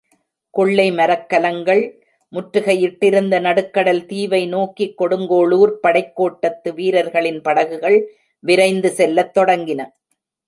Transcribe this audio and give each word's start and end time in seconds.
கொள்ளை 0.53 0.85
மரக்கலங்கள் 0.91 1.81
முற்றுகை 2.33 2.75
யிட்டிருந்த 2.83 3.35
நடுக்கடல் 3.39 4.01
தீவை 4.05 4.41
நோக்கி 4.47 4.95
கொடுங்கோளூர்ப் 4.97 5.77
படைக்கோட்டத்து 5.83 6.71
வீரர்களின் 6.73 7.41
படகுகள் 7.41 7.99
விரைந்து 8.43 8.91
செல்லத் 8.91 9.33
தொடங்கின. 9.37 9.81